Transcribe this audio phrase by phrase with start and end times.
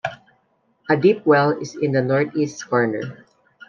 [0.89, 3.23] A deep well is in the northeast corner.